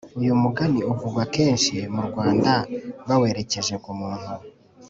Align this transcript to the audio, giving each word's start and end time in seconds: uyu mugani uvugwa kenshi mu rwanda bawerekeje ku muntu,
uyu 0.19 0.33
mugani 0.41 0.79
uvugwa 0.91 1.23
kenshi 1.35 1.75
mu 1.93 2.01
rwanda 2.09 2.51
bawerekeje 3.07 3.75
ku 3.83 3.91
muntu, 3.99 4.31